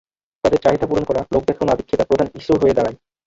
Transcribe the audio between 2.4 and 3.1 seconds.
হয়ে দাঁড়ায়।